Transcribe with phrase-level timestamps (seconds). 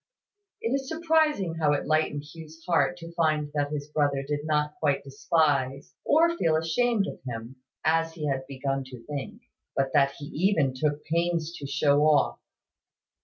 [0.61, 4.73] It is surprising how it lightened Hugh's heart to find that his brother did not
[4.79, 9.43] quite despise, or feel ashamed of him, as he had begun to think:
[9.75, 12.39] but that he even took pains to show off.